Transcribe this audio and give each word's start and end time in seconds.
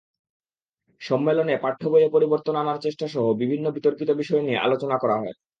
সম্মেলনে 1.01 1.53
পাঠ্যবইয়ে 1.57 2.13
পরিবর্তন 2.15 2.55
আনার 2.55 2.77
চেষ্টাসহ 2.81 3.23
বিভিন্ন 3.41 3.65
বিতর্কিত 3.75 4.09
বিষয় 4.21 4.41
নিয়ে 4.43 4.63
আলোচনা 4.65 4.95
করা 4.97 5.15
হয়। 5.17 5.33